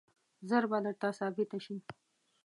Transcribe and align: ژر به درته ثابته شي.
ژر 0.47 0.63
به 0.69 0.77
درته 0.85 1.07
ثابته 1.19 1.57
شي. 1.65 1.75